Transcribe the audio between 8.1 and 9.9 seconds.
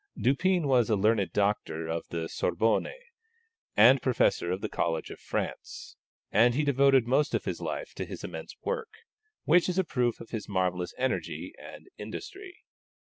immense work, which is a